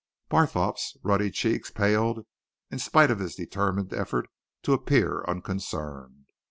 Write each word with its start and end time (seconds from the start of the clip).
Barthorpe's 0.31 0.97
ruddy 1.03 1.29
cheeks 1.29 1.69
paled 1.69 2.25
in 2.71 2.79
spite 2.79 3.11
of 3.11 3.19
his 3.19 3.35
determined 3.35 3.93
effort 3.93 4.27
to 4.63 4.73
appear 4.73 5.23
unconcerned. 5.27 6.25